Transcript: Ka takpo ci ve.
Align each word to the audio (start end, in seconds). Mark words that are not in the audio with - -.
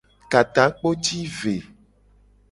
Ka 0.31 0.41
takpo 0.53 0.89
ci 1.03 1.19
ve. 1.37 1.55